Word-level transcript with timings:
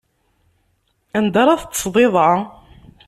Anda 1.17 1.37
ara 1.41 1.61
teṭṭseḍ 1.61 1.95
iḍ-a? 2.05 2.29